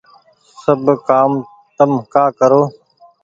[0.63, 1.31] سب ڪآم
[1.77, 2.61] تم ڪآ ڪرو